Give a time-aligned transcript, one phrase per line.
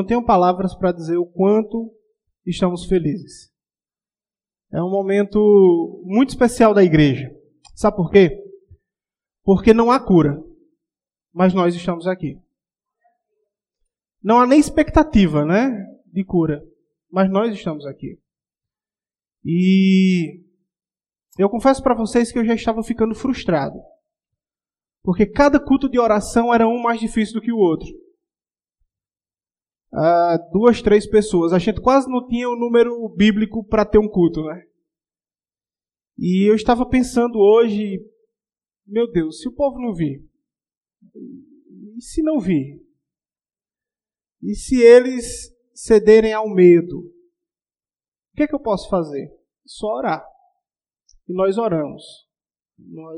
[0.00, 1.94] não tenho palavras para dizer o quanto
[2.46, 3.52] estamos felizes.
[4.72, 7.30] É um momento muito especial da igreja.
[7.74, 8.42] Sabe por quê?
[9.42, 10.42] Porque não há cura,
[11.32, 12.40] mas nós estamos aqui.
[14.22, 15.70] Não há nem expectativa, né,
[16.06, 16.62] de cura,
[17.10, 18.18] mas nós estamos aqui.
[19.44, 20.42] E
[21.38, 23.78] eu confesso para vocês que eu já estava ficando frustrado.
[25.02, 27.88] Porque cada culto de oração era um mais difícil do que o outro.
[29.92, 31.52] Ah, duas, três pessoas.
[31.52, 34.64] A gente quase não tinha o um número bíblico para ter um culto, né?
[36.16, 37.98] E eu estava pensando hoje,
[38.86, 40.22] meu Deus, se o povo não vir?
[41.96, 42.80] E se não vir?
[44.42, 46.98] E se eles cederem ao medo?
[46.98, 49.30] O que é que eu posso fazer?
[49.66, 50.24] Só orar.
[51.28, 52.02] E nós oramos.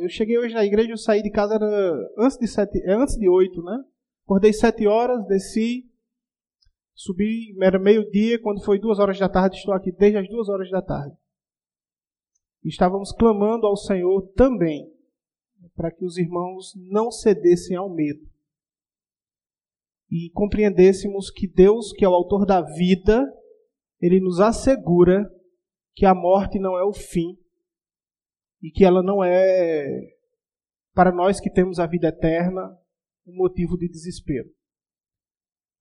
[0.01, 3.17] Eu cheguei hoje na igreja, eu saí de casa era antes de sete, é antes
[3.17, 3.79] de oito, né?
[4.25, 5.92] Acordei sete horas, desci,
[6.95, 10.71] subi, era meio-dia, quando foi duas horas da tarde, estou aqui desde as duas horas
[10.71, 11.17] da tarde.
[12.65, 14.89] Estávamos clamando ao Senhor também,
[15.75, 18.21] para que os irmãos não cedessem ao medo.
[20.11, 23.25] E compreendêssemos que Deus, que é o autor da vida,
[24.01, 25.29] ele nos assegura
[25.95, 27.37] que a morte não é o fim,
[28.63, 30.15] e que ela não é,
[30.95, 32.79] para nós que temos a vida eterna,
[33.27, 34.49] um motivo de desespero.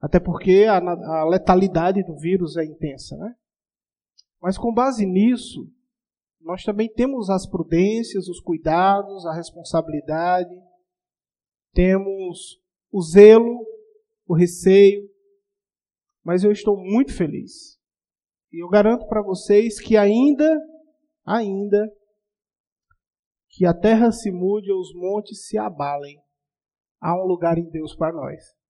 [0.01, 3.35] Até porque a, a letalidade do vírus é intensa, né?
[4.41, 5.71] Mas com base nisso,
[6.39, 10.49] nós também temos as prudências, os cuidados, a responsabilidade,
[11.71, 12.59] temos
[12.91, 13.63] o zelo,
[14.25, 15.07] o receio,
[16.23, 17.79] mas eu estou muito feliz.
[18.51, 20.59] E eu garanto para vocês que ainda,
[21.23, 21.87] ainda,
[23.49, 26.19] que a terra se mude ou os montes se abalem,
[26.99, 28.60] há um lugar em Deus para nós.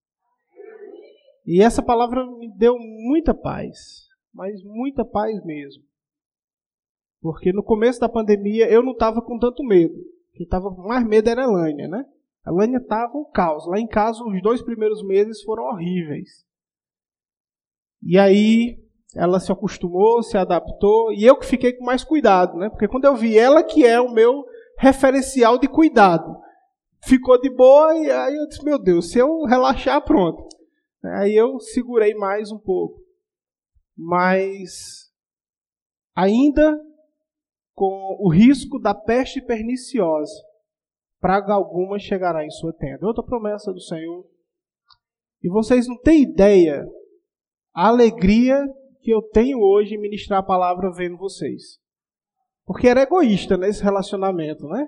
[1.46, 5.84] E essa palavra me deu muita paz, mas muita paz mesmo.
[7.22, 9.96] Porque no começo da pandemia eu não estava com tanto medo.
[10.34, 12.06] Quem estava com mais medo era a Lânia, né?
[12.44, 13.68] A Lânia estava um caos.
[13.68, 16.46] Lá em casa, os dois primeiros meses foram horríveis.
[18.03, 18.79] E aí
[19.16, 22.69] ela se acostumou, se adaptou, e eu que fiquei com mais cuidado, né?
[22.69, 24.46] Porque quando eu vi ela, que é o meu
[24.78, 26.40] referencial de cuidado.
[27.03, 30.47] Ficou de boa e aí eu disse, meu Deus, se eu relaxar, pronto.
[31.03, 33.01] Aí eu segurei mais um pouco.
[33.97, 35.12] Mas
[36.16, 36.79] ainda
[37.73, 40.34] com o risco da peste perniciosa,
[41.19, 43.07] praga alguma chegará em sua tenda.
[43.07, 44.25] Outra promessa do Senhor.
[45.44, 46.85] E vocês não têm ideia
[47.73, 48.67] a alegria
[49.01, 51.79] que eu tenho hoje em ministrar a palavra vendo vocês.
[52.66, 54.88] Porque era egoísta nesse relacionamento, né?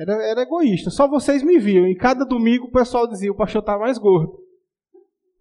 [0.00, 0.90] Era, era egoísta.
[0.90, 1.86] Só vocês me viam.
[1.86, 4.45] E cada domingo o pessoal dizia: o pastor está mais gordo.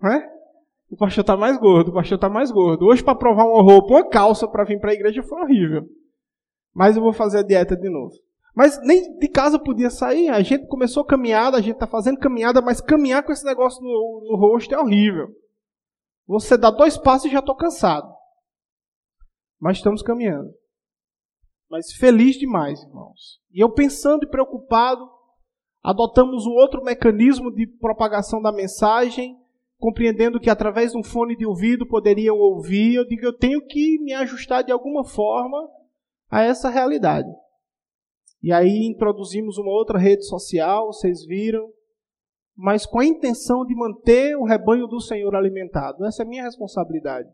[0.01, 0.29] Né?
[0.89, 2.85] O pastor está mais gordo, o pastor está mais gordo.
[2.85, 5.83] Hoje, para provar uma roupa, uma calça para vir para a igreja foi horrível.
[6.73, 8.13] Mas eu vou fazer a dieta de novo.
[8.55, 10.29] Mas nem de casa podia sair.
[10.29, 14.27] A gente começou caminhada, a gente está fazendo caminhada, mas caminhar com esse negócio no,
[14.29, 15.27] no rosto é horrível.
[16.27, 18.07] Você dá dois passos e já estou cansado.
[19.59, 20.53] Mas estamos caminhando
[21.69, 23.41] mas feliz demais, irmãos.
[23.51, 25.09] E eu pensando e preocupado,
[25.83, 29.37] adotamos um outro mecanismo de propagação da mensagem,
[29.77, 32.95] compreendendo que através de um fone de ouvido poderiam ouvir.
[32.95, 35.69] Eu digo, eu tenho que me ajustar de alguma forma
[36.29, 37.29] a essa realidade.
[38.41, 41.67] E aí introduzimos uma outra rede social, vocês viram,
[42.55, 46.05] mas com a intenção de manter o rebanho do Senhor alimentado.
[46.05, 47.29] Essa é a minha responsabilidade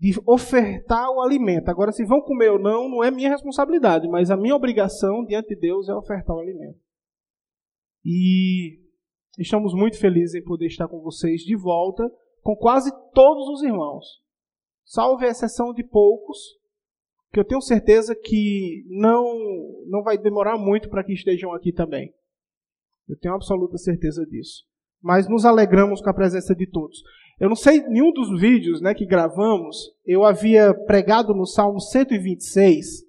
[0.00, 1.68] de ofertar o alimento.
[1.68, 5.50] Agora, se vão comer ou não, não é minha responsabilidade, mas a minha obrigação diante
[5.50, 6.80] de Deus é ofertar o alimento.
[8.02, 8.80] E
[9.38, 12.10] estamos muito felizes em poder estar com vocês de volta,
[12.42, 14.04] com quase todos os irmãos,
[14.84, 16.38] salve a exceção de poucos,
[17.32, 19.24] que eu tenho certeza que não,
[19.86, 22.12] não vai demorar muito para que estejam aqui também.
[23.08, 24.64] Eu tenho absoluta certeza disso.
[25.00, 27.02] Mas nos alegramos com a presença de todos.
[27.38, 33.04] Eu não sei, nenhum dos vídeos né, que gravamos, eu havia pregado no Salmo 126,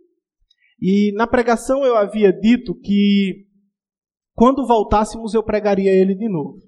[0.82, 3.46] e na pregação eu havia dito que
[4.36, 6.60] quando voltássemos eu pregaria ele de novo.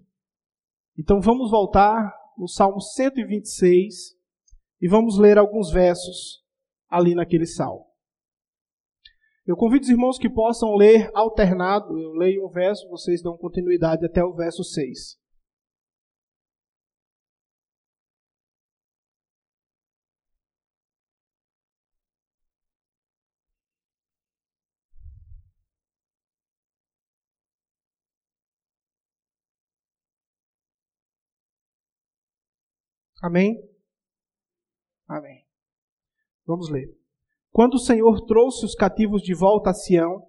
[0.98, 4.16] Então vamos voltar no Salmo 126
[4.82, 6.44] e vamos ler alguns versos
[6.90, 7.86] ali naquele salmo.
[9.46, 12.00] Eu convido os irmãos que possam ler alternado.
[12.00, 15.18] Eu leio um verso, vocês dão continuidade até o verso 6.
[33.24, 33.58] Amém?
[35.08, 35.46] Amém.
[36.46, 36.94] Vamos ler.
[37.54, 40.28] Quando o Senhor trouxe os cativos de volta a Sião,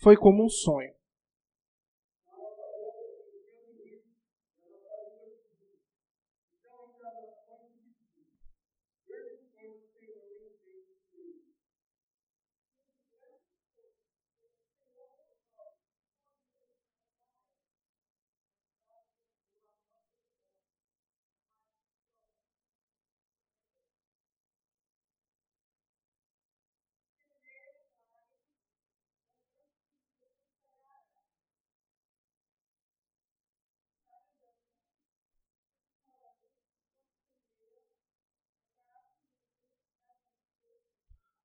[0.00, 0.92] foi como um sonho.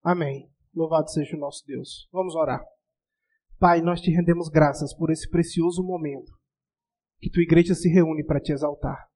[0.03, 0.49] Amém.
[0.73, 2.07] Louvado seja o nosso Deus.
[2.11, 2.63] Vamos orar.
[3.59, 6.31] Pai, nós te rendemos graças por esse precioso momento
[7.19, 9.09] que tua igreja se reúne para te exaltar.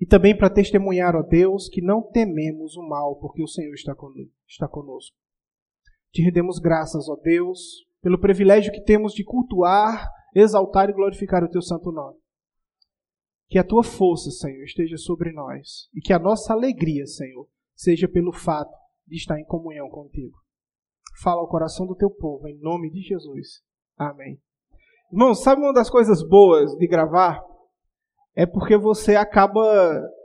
[0.00, 3.94] E também para testemunhar, ó Deus, que não tememos o mal, porque o Senhor está
[3.94, 5.16] conosco.
[6.12, 11.50] Te rendemos graças, ó Deus, pelo privilégio que temos de cultuar, exaltar e glorificar o
[11.50, 12.16] teu santo nome.
[13.48, 18.08] Que a tua força, Senhor, esteja sobre nós e que a nossa alegria, Senhor, seja
[18.08, 18.72] pelo fato
[19.08, 20.36] de estar em comunhão contigo.
[21.22, 23.62] Fala ao coração do teu povo, em nome de Jesus.
[23.96, 24.38] Amém.
[25.10, 27.42] Irmãos, sabe uma das coisas boas de gravar?
[28.36, 29.60] É porque você acaba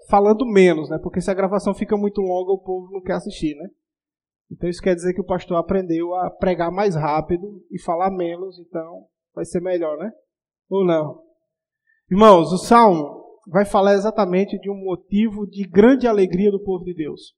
[0.09, 0.99] falando menos, né?
[1.01, 3.69] Porque se a gravação fica muito longa, o povo não quer assistir, né?
[4.51, 8.59] Então isso quer dizer que o pastor aprendeu a pregar mais rápido e falar menos,
[8.59, 10.11] então vai ser melhor, né?
[10.69, 11.23] Ou não?
[12.11, 16.93] Irmãos, o salmo vai falar exatamente de um motivo de grande alegria do povo de
[16.93, 17.33] Deus.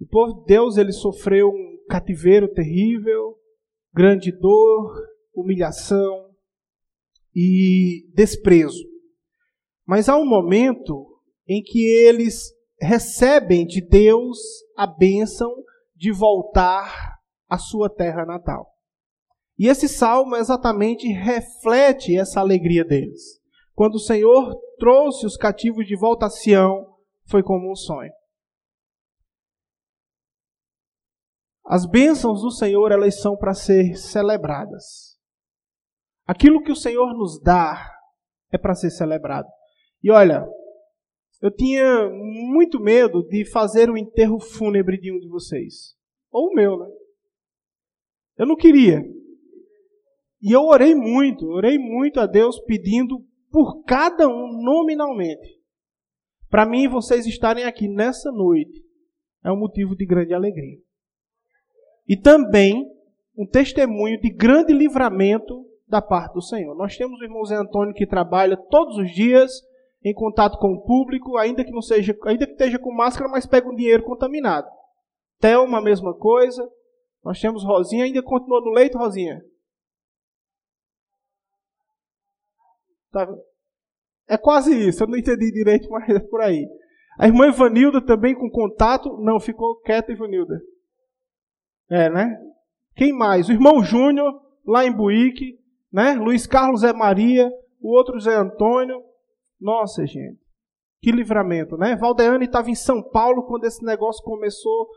[0.00, 3.36] O povo de Deus ele sofreu um cativeiro terrível,
[3.92, 4.92] grande dor,
[5.34, 6.30] humilhação
[7.34, 8.84] e desprezo.
[9.86, 11.06] Mas há um momento
[11.46, 14.38] em que eles recebem de Deus
[14.76, 15.54] a bênção
[15.94, 17.18] de voltar
[17.48, 18.74] à sua terra natal.
[19.58, 23.40] E esse salmo exatamente reflete essa alegria deles.
[23.74, 26.86] Quando o Senhor trouxe os cativos de volta a Sião,
[27.26, 28.12] foi como um sonho.
[31.66, 35.18] As bênçãos do Senhor, elas são para ser celebradas.
[36.26, 37.90] Aquilo que o Senhor nos dá
[38.52, 39.48] é para ser celebrado.
[40.02, 40.46] E olha,
[41.40, 45.96] eu tinha muito medo de fazer o enterro fúnebre de um de vocês.
[46.30, 46.86] Ou o meu, né?
[48.36, 49.02] Eu não queria.
[50.42, 55.62] E eu orei muito, orei muito a Deus pedindo por cada um nominalmente.
[56.50, 58.84] Para mim, vocês estarem aqui nessa noite
[59.42, 60.83] é um motivo de grande alegria
[62.08, 62.90] e também
[63.36, 66.74] um testemunho de grande livramento da parte do Senhor.
[66.74, 69.50] Nós temos o irmão Zé Antônio que trabalha todos os dias
[70.02, 73.46] em contato com o público, ainda que não seja, ainda que esteja com máscara, mas
[73.46, 74.68] pega um dinheiro contaminado.
[75.40, 76.68] Thelma, a mesma coisa.
[77.24, 79.42] Nós temos Rosinha, ainda continua no leito, Rosinha?
[83.10, 83.26] Tá.
[84.28, 86.66] É quase isso, eu não entendi direito, mas é por aí.
[87.18, 89.16] A irmã Ivanilda também com contato.
[89.18, 90.60] Não, ficou quieta, Ivanilda.
[91.90, 92.36] É, né?
[92.96, 93.48] Quem mais?
[93.48, 95.58] O irmão Júnior, lá em Buíque,
[95.92, 96.14] né?
[96.14, 97.50] Luiz Carlos é Maria,
[97.80, 99.02] o outro Zé Antônio.
[99.60, 100.40] Nossa, gente.
[101.00, 101.96] Que livramento, né?
[101.96, 104.88] Valdeane estava em São Paulo quando esse negócio começou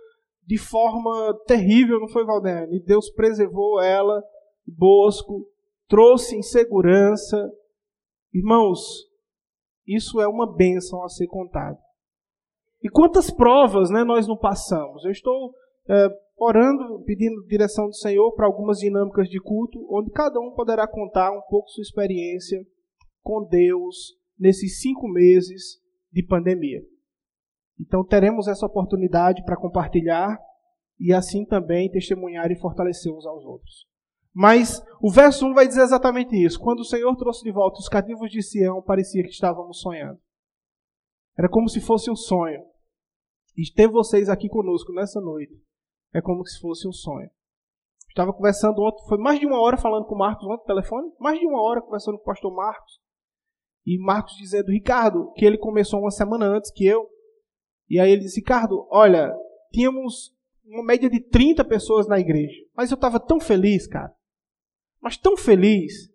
[0.46, 2.77] de forma terrível, não foi, Valdeane?
[2.77, 4.24] E Deus preservou ela,
[4.65, 5.46] Bosco,
[5.88, 7.51] trouxe em segurança.
[8.34, 8.79] Irmãos,
[9.86, 11.77] isso é uma bênção a ser contada.
[12.82, 15.03] E quantas provas né, nós não passamos?
[15.03, 15.53] Eu estou
[15.89, 20.88] é, orando, pedindo direção do Senhor para algumas dinâmicas de culto, onde cada um poderá
[20.88, 22.63] contar um pouco sua experiência
[23.24, 26.82] com Deus nesses cinco meses de pandemia.
[27.79, 30.39] Então teremos essa oportunidade para compartilhar
[31.00, 33.88] e assim também testemunhar e fortalecer uns aos outros.
[34.34, 36.60] Mas o verso 1 vai dizer exatamente isso.
[36.60, 40.20] Quando o Senhor trouxe de volta os cativos de Sião, parecia que estávamos sonhando.
[41.36, 42.63] Era como se fosse um sonho.
[43.56, 45.60] E ter vocês aqui conosco nessa noite
[46.17, 47.29] é como se fosse um sonho.
[48.09, 51.39] Estava conversando ontem, foi mais de uma hora falando com o Marcos ontem telefone, mais
[51.39, 53.00] de uma hora conversando com o pastor Marcos.
[53.86, 57.07] E Marcos dizendo, Ricardo, que ele começou uma semana antes que eu.
[57.88, 59.31] E aí ele disse, Ricardo, olha,
[59.71, 62.59] tínhamos uma média de 30 pessoas na igreja.
[62.75, 64.12] Mas eu estava tão feliz, cara.
[65.00, 66.12] Mas tão feliz.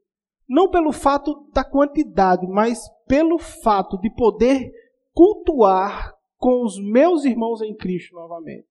[0.48, 4.70] Não pelo fato da quantidade, mas pelo fato de poder
[5.14, 8.66] cultuar com os meus irmãos em Cristo novamente.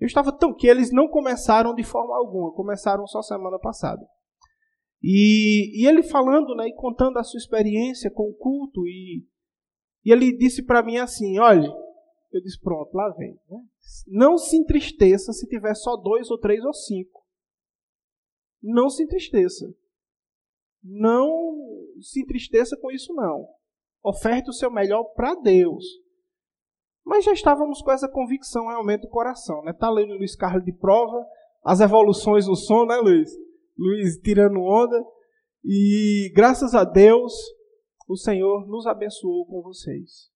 [0.00, 4.06] Eu estava tão que eles não começaram de forma alguma, começaram só semana passada.
[5.02, 9.24] E, e ele falando, né, e contando a sua experiência com o culto, e,
[10.04, 11.68] e ele disse para mim assim: olha,
[12.32, 13.38] eu disse, pronto, lá vem.
[13.48, 13.58] Né?
[14.06, 17.26] Não se entristeça se tiver só dois ou três ou cinco.
[18.62, 19.72] Não se entristeça.
[20.82, 21.58] Não
[22.00, 23.48] se entristeça com isso, não.
[24.02, 25.84] Oferte o seu melhor para Deus.
[27.08, 29.62] Mas já estávamos com essa convicção realmente do coração.
[29.62, 29.72] Né?
[29.72, 31.26] Tá lendo Luiz Carlos de prova,
[31.64, 33.30] as evoluções do som, né, Luiz?
[33.78, 35.02] Luiz tirando onda.
[35.64, 37.32] E graças a Deus,
[38.06, 40.28] o Senhor nos abençoou com vocês.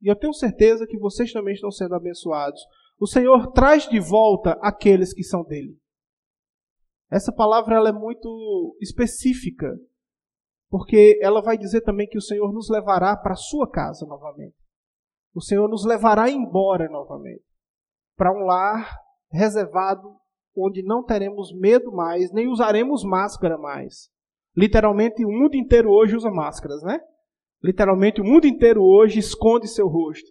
[0.00, 2.60] E eu tenho certeza que vocês também estão sendo abençoados.
[3.00, 5.76] O Senhor traz de volta aqueles que são dele.
[7.10, 9.76] Essa palavra ela é muito específica,
[10.70, 14.65] porque ela vai dizer também que o Senhor nos levará para a sua casa novamente.
[15.36, 17.44] O Senhor nos levará embora novamente
[18.16, 18.90] para um lar
[19.30, 20.16] reservado
[20.56, 24.08] onde não teremos medo mais, nem usaremos máscara mais.
[24.56, 26.98] Literalmente, o mundo inteiro hoje usa máscaras, né?
[27.62, 30.26] Literalmente, o mundo inteiro hoje esconde seu rosto.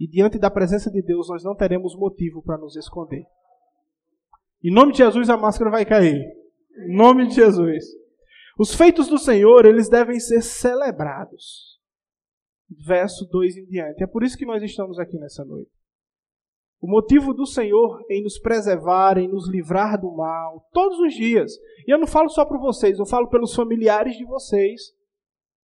[0.00, 3.26] E diante da presença de Deus, nós não teremos motivo para nos esconder.
[4.64, 6.24] Em nome de Jesus, a máscara vai cair.
[6.88, 7.84] Em nome de Jesus.
[8.58, 11.71] Os feitos do Senhor, eles devem ser celebrados.
[12.86, 14.02] Verso 2 em diante.
[14.02, 15.70] É por isso que nós estamos aqui nessa noite.
[16.80, 21.52] O motivo do Senhor em nos preservar, em nos livrar do mal, todos os dias.
[21.86, 24.92] E eu não falo só para vocês, eu falo pelos familiares de vocês.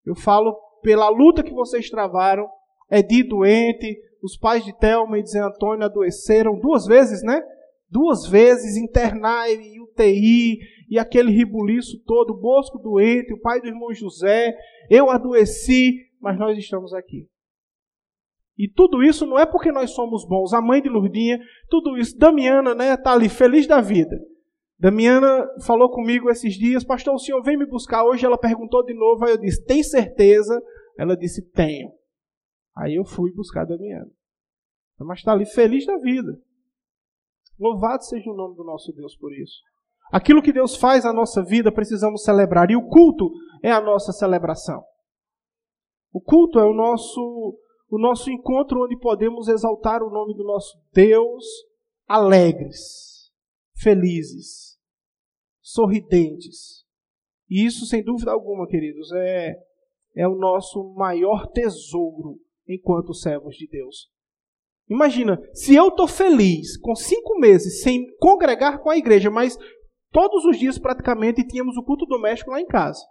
[0.05, 2.47] Eu falo pela luta que vocês travaram.
[2.89, 7.41] Edi doente, os pais de Thelma e de Zé Antônio adoeceram duas vezes, né?
[7.89, 10.59] Duas vezes, internar em UTI,
[10.89, 14.53] e aquele ribuliço todo, Bosco doente, o pai do irmão José,
[14.89, 17.27] eu adoeci, mas nós estamos aqui.
[18.57, 20.51] E tudo isso não é porque nós somos bons.
[20.53, 22.17] A mãe de Lurdinha, tudo isso.
[22.17, 24.17] Damiana, né, está ali feliz da vida.
[24.79, 28.25] Damiana falou comigo esses dias, pastor, o senhor vem me buscar hoje?
[28.25, 30.59] Ela perguntou de novo, aí eu disse, tem certeza?
[30.97, 31.91] Ela disse, tenho.
[32.75, 34.09] Aí eu fui buscar Damiana.
[34.99, 36.39] Mas está ali feliz da vida.
[37.59, 39.61] Louvado seja o nome do nosso Deus por isso.
[40.11, 42.69] Aquilo que Deus faz na nossa vida, precisamos celebrar.
[42.71, 43.31] E o culto
[43.63, 44.83] é a nossa celebração.
[46.11, 47.57] O culto é o nosso
[47.89, 51.45] o nosso encontro onde podemos exaltar o nome do nosso Deus
[52.07, 53.31] alegres,
[53.75, 54.77] felizes,
[55.61, 56.85] sorridentes.
[57.49, 59.55] E isso, sem dúvida alguma, queridos, é,
[60.15, 64.09] é o nosso maior tesouro enquanto servos de Deus.
[64.89, 69.57] Imagina, se eu estou feliz com cinco meses sem congregar com a igreja, mas
[70.11, 73.01] todos os dias praticamente tínhamos o culto doméstico lá em casa.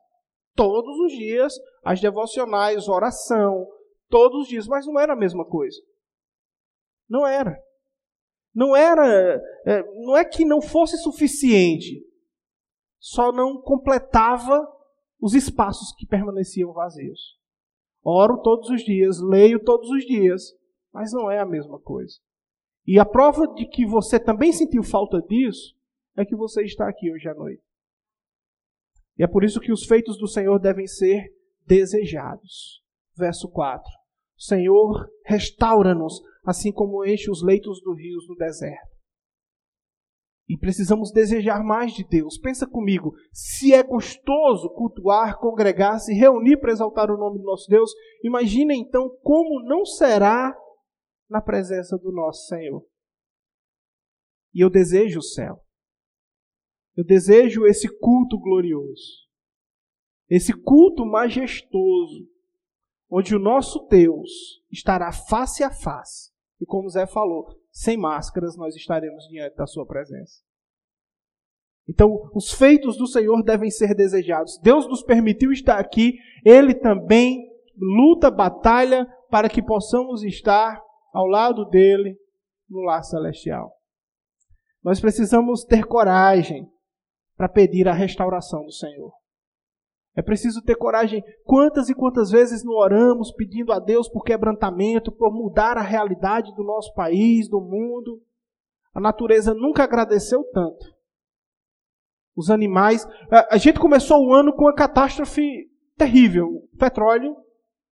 [0.55, 1.55] Todos os dias,
[1.87, 3.65] as devocionais, oração,
[4.09, 5.81] todos os dias, mas não era a mesma coisa.
[7.09, 7.57] Não era.
[8.53, 12.05] Não era, é, não é que não fosse suficiente,
[12.99, 14.67] só não completava
[15.21, 17.39] os espaços que permaneciam vazios.
[18.03, 20.43] Oro todos os dias, leio todos os dias,
[20.93, 22.17] mas não é a mesma coisa.
[22.85, 25.77] E a prova de que você também sentiu falta disso
[26.17, 27.63] é que você está aqui hoje à noite.
[29.17, 31.36] E é por isso que os feitos do Senhor devem ser
[31.67, 32.83] desejados.
[33.17, 33.83] Verso 4.
[34.37, 38.97] Senhor, restaura-nos, assim como enche os leitos dos rios no deserto.
[40.49, 42.39] E precisamos desejar mais de Deus.
[42.39, 47.69] Pensa comigo, se é gostoso cultuar, congregar, se reunir para exaltar o nome do nosso
[47.69, 47.91] Deus,
[48.23, 50.57] imagina então como não será
[51.29, 52.87] na presença do nosso Senhor.
[54.55, 55.61] E eu desejo o céu.
[56.97, 59.26] Eu desejo esse culto glorioso.
[60.29, 62.29] Esse culto majestoso
[63.11, 66.31] onde o nosso Deus estará face a face.
[66.61, 70.41] E como Zé falou, sem máscaras nós estaremos diante da sua presença.
[71.89, 74.59] Então, os feitos do Senhor devem ser desejados.
[74.61, 81.65] Deus nos permitiu estar aqui, ele também luta, batalha para que possamos estar ao lado
[81.67, 82.19] dele
[82.69, 83.73] no lar celestial.
[84.83, 86.69] Nós precisamos ter coragem
[87.37, 89.13] para pedir a restauração do Senhor.
[90.17, 91.23] É preciso ter coragem.
[91.45, 96.55] Quantas e quantas vezes não oramos pedindo a Deus por quebrantamento, por mudar a realidade
[96.55, 98.23] do nosso país, do mundo?
[98.95, 100.87] A natureza nunca agradeceu tanto.
[102.35, 103.07] Os animais.
[103.51, 107.37] A gente começou o ano com uma catástrofe terrível: petróleo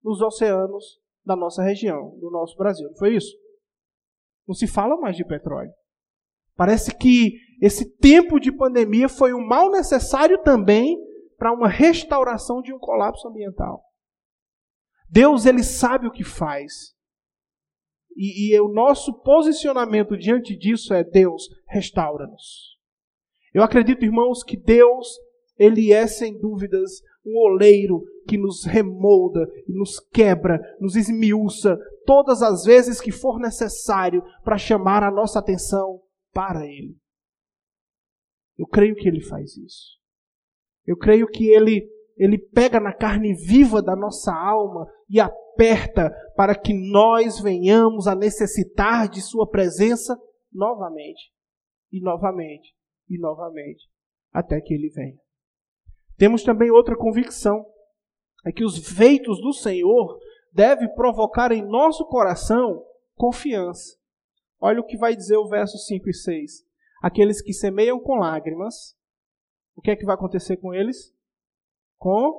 [0.03, 2.89] nos oceanos da nossa região, do nosso Brasil.
[2.89, 3.37] Não foi isso?
[4.49, 5.73] Não se fala mais de petróleo.
[6.57, 10.97] Parece que esse tempo de pandemia foi um mal necessário também
[11.37, 13.83] para uma restauração de um colapso ambiental.
[15.09, 16.95] Deus, ele sabe o que faz.
[18.17, 22.75] E, e o nosso posicionamento diante disso é: Deus, restaura-nos.
[23.53, 25.09] Eu acredito, irmãos, que Deus,
[25.57, 32.65] ele é sem dúvidas um oleiro que nos remolda nos quebra, nos esmiuça todas as
[32.65, 36.97] vezes que for necessário para chamar a nossa atenção para Ele.
[38.59, 39.99] Eu creio que Ele faz isso.
[40.87, 46.55] Eu creio que Ele, Ele pega na carne viva da nossa alma e aperta para
[46.55, 50.17] que nós venhamos a necessitar de Sua presença
[50.53, 51.33] novamente,
[51.93, 52.75] e novamente,
[53.09, 53.89] e novamente,
[54.33, 55.19] até que Ele venha.
[56.17, 57.65] Temos também outra convicção,
[58.47, 60.19] é que os feitos do Senhor
[60.53, 62.85] devem provocar em nosso coração
[63.17, 63.97] confiança.
[64.61, 66.53] Olha o que vai dizer o verso 5 e 6.
[67.03, 68.95] Aqueles que semeiam com lágrimas,
[69.75, 71.13] o que é que vai acontecer com eles?
[71.99, 72.33] Com,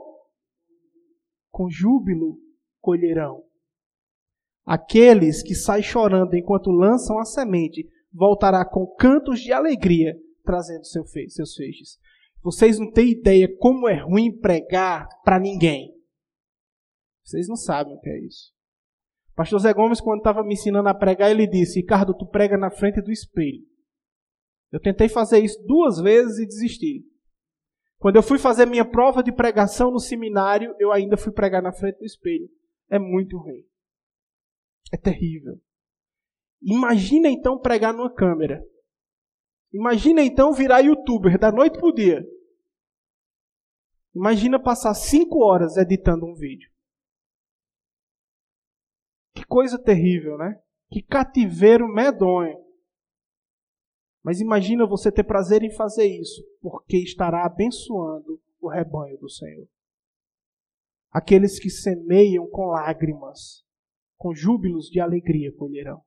[1.52, 2.38] com júbilo
[2.82, 3.44] colherão.
[4.66, 11.06] Aqueles que saem chorando enquanto lançam a semente, voltará com cantos de alegria, trazendo seu
[11.06, 12.00] fe seus feixes.
[12.42, 15.94] Vocês não têm ideia como é ruim pregar para ninguém.
[17.24, 18.54] Vocês não sabem o que é isso.
[19.36, 22.72] Pastor Zé Gomes, quando estava me ensinando a pregar, ele disse: Ricardo, tu prega na
[22.72, 23.64] frente do espelho.
[24.72, 27.04] Eu tentei fazer isso duas vezes e desisti.
[27.98, 31.72] Quando eu fui fazer minha prova de pregação no seminário, eu ainda fui pregar na
[31.72, 32.50] frente do espelho.
[32.90, 33.66] É muito ruim.
[34.92, 35.60] É terrível.
[36.62, 38.64] Imagina então pregar numa câmera.
[39.74, 42.26] Imagina então virar youtuber da noite para o dia.
[44.16, 46.70] Imagina passar cinco horas editando um vídeo.
[49.34, 50.62] Que coisa terrível, né?
[50.90, 52.65] Que cativeiro medonho.
[54.26, 59.68] Mas imagina você ter prazer em fazer isso, porque estará abençoando o rebanho do Senhor.
[61.12, 63.64] Aqueles que semeiam com lágrimas,
[64.18, 66.02] com júbilos de alegria colherão.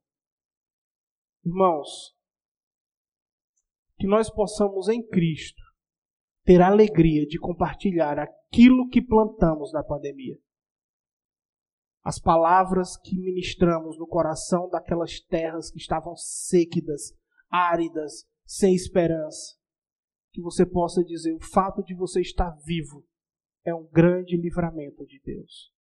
[1.47, 2.13] Irmãos,
[3.97, 5.63] que nós possamos em Cristo
[6.45, 10.37] ter a alegria de compartilhar aquilo que plantamos na pandemia
[12.09, 17.13] as palavras que ministramos no coração daquelas terras que estavam sequidas,
[17.51, 19.57] áridas, sem esperança.
[20.33, 23.05] Que você possa dizer: o fato de você estar vivo
[23.65, 25.73] é um grande livramento de Deus.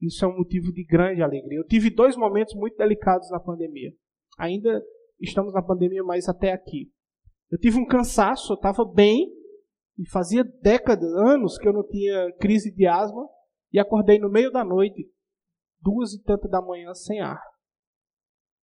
[0.00, 1.58] Isso é um motivo de grande alegria.
[1.58, 3.92] Eu tive dois momentos muito delicados na pandemia.
[4.38, 4.82] Ainda
[5.20, 6.92] estamos na pandemia, mas até aqui.
[7.50, 9.32] Eu tive um cansaço, eu estava bem,
[9.96, 13.26] e fazia décadas, anos que eu não tinha crise de asma.
[13.72, 15.08] E acordei no meio da noite,
[15.80, 17.40] duas e tanta da manhã, sem ar.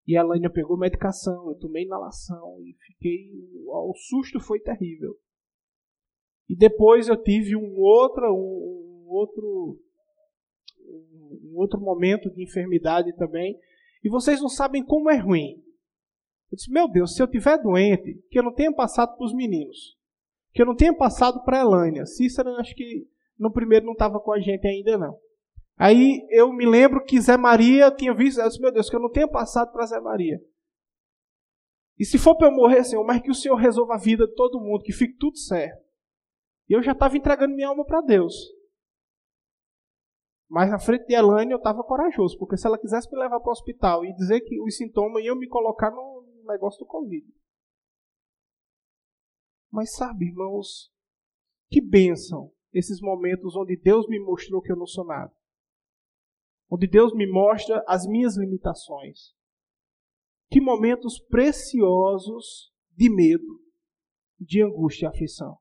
[0.09, 3.29] E a Lânia pegou medicação, eu tomei inalação e fiquei.
[3.67, 5.15] O susto foi terrível.
[6.49, 9.79] E depois eu tive um outro, um, um outro,
[11.43, 13.55] um outro momento de enfermidade também.
[14.03, 15.63] E vocês não sabem como é ruim.
[16.51, 19.35] Eu disse, meu Deus, se eu tiver doente, que eu não tenha passado para os
[19.35, 19.95] meninos,
[20.51, 22.07] que eu não tenha passado para a Elânia.
[22.07, 25.19] Cícera, acho que no primeiro não estava com a gente ainda não.
[25.79, 28.99] Aí eu me lembro que Zé Maria tinha visto, eu disse, meu Deus, que eu
[28.99, 30.37] não tenha passado para Zé Maria.
[31.97, 34.35] E se for para eu morrer, Senhor, mas que o Senhor resolva a vida de
[34.35, 35.81] todo mundo, que fique tudo certo.
[36.67, 38.35] E eu já estava entregando minha alma para Deus.
[40.49, 43.49] Mas na frente de Elane eu estava corajoso, porque se ela quisesse me levar para
[43.49, 47.25] o hospital e dizer que os sintomas iam me colocar no negócio do Covid.
[49.71, 50.91] Mas sabe, irmãos,
[51.69, 55.38] que bênção esses momentos onde Deus me mostrou que eu não sou nada.
[56.69, 59.33] Onde Deus me mostra as minhas limitações.
[60.49, 63.59] Que momentos preciosos de medo,
[64.39, 65.57] de angústia e aflição.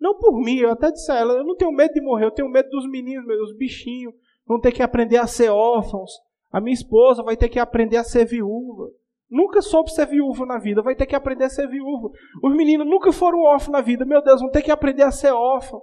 [0.00, 2.30] Não por mim, eu até disse a ela, eu não tenho medo de morrer, eu
[2.32, 4.12] tenho medo dos meninos, meus bichinhos,
[4.44, 6.10] vão ter que aprender a ser órfãos.
[6.50, 8.90] A minha esposa vai ter que aprender a ser viúva.
[9.30, 12.12] Nunca soube ser viúvo na vida, vai ter que aprender a ser viúvo.
[12.42, 15.32] Os meninos nunca foram órfãos na vida, meu Deus, vão ter que aprender a ser
[15.32, 15.80] órfão.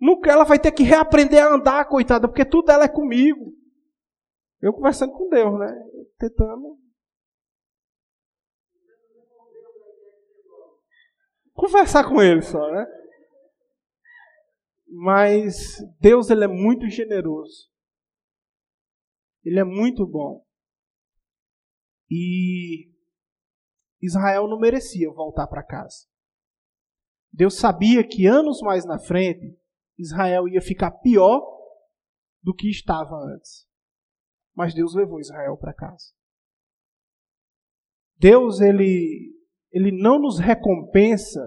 [0.00, 3.54] Nunca ela vai ter que reaprender a andar, coitada, porque tudo ela é comigo.
[4.60, 5.66] Eu conversando com Deus, né?
[6.18, 6.78] Tentando.
[11.52, 12.86] Conversar com ele só, né?
[14.86, 17.70] Mas Deus ele é muito generoso.
[19.44, 20.44] Ele é muito bom.
[22.10, 22.90] E
[24.00, 26.06] Israel não merecia voltar para casa.
[27.32, 29.58] Deus sabia que anos mais na frente
[29.98, 31.40] Israel ia ficar pior
[32.42, 33.66] do que estava antes.
[34.54, 36.12] Mas Deus levou Israel para casa.
[38.16, 39.32] Deus ele
[39.72, 41.40] ele não nos recompensa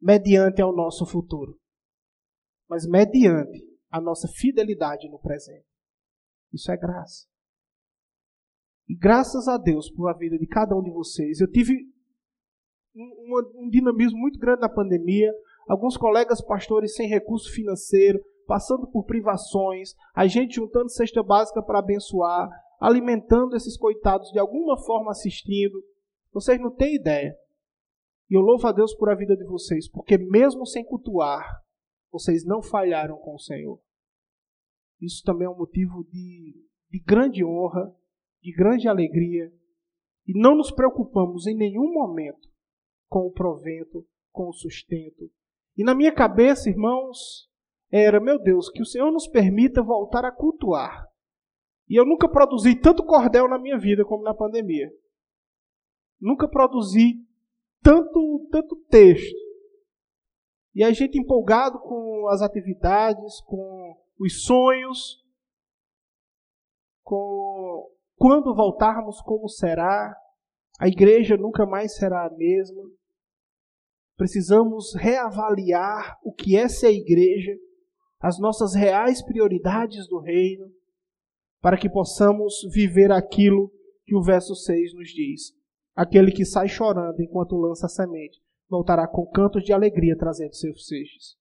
[0.00, 1.58] mediante ao nosso futuro,
[2.68, 5.66] mas mediante a nossa fidelidade no presente.
[6.52, 7.26] Isso é graça.
[8.88, 11.40] E graças a Deus por a vida de cada um de vocês.
[11.40, 11.74] Eu tive
[12.94, 15.32] um, um dinamismo muito grande na pandemia.
[15.70, 21.78] Alguns colegas pastores sem recurso financeiro, passando por privações, a gente juntando cesta básica para
[21.78, 25.80] abençoar, alimentando esses coitados de alguma forma assistindo.
[26.32, 27.38] Vocês não têm ideia.
[28.28, 31.62] E eu louvo a Deus por a vida de vocês, porque mesmo sem cultuar,
[32.10, 33.80] vocês não falharam com o Senhor.
[35.00, 37.94] Isso também é um motivo de, de grande honra,
[38.42, 39.52] de grande alegria.
[40.26, 42.48] E não nos preocupamos em nenhum momento
[43.08, 45.30] com o provento, com o sustento.
[45.76, 47.48] E na minha cabeça, irmãos,
[47.90, 51.06] era, meu Deus, que o Senhor nos permita voltar a cultuar.
[51.88, 54.88] E eu nunca produzi tanto cordel na minha vida como na pandemia.
[56.20, 57.14] Nunca produzi
[57.82, 59.36] tanto, tanto texto.
[60.72, 65.24] E a gente empolgado com as atividades, com os sonhos,
[67.02, 70.14] com quando voltarmos, como será.
[70.78, 72.82] A igreja nunca mais será a mesma.
[74.20, 77.56] Precisamos reavaliar o que é ser igreja,
[78.20, 80.70] as nossas reais prioridades do reino,
[81.58, 83.72] para que possamos viver aquilo
[84.04, 85.54] que o verso 6 nos diz.
[85.96, 90.86] Aquele que sai chorando enquanto lança a semente, voltará com cantos de alegria trazendo seus
[90.86, 91.38] feixes.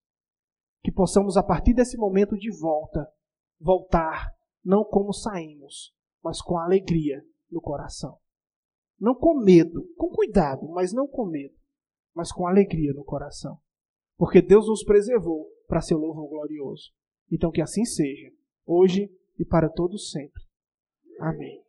[0.82, 3.06] Que possamos, a partir desse momento de volta,
[3.60, 4.32] voltar
[4.63, 8.18] não como saímos, mas com alegria no coração.
[8.98, 11.59] Não com medo, com cuidado, mas não com medo,
[12.13, 13.58] mas com alegria no coração.
[14.17, 16.91] Porque Deus nos preservou para seu louvor glorioso.
[17.32, 18.32] Então que assim seja,
[18.65, 20.43] hoje e para todos sempre.
[21.19, 21.62] Amém.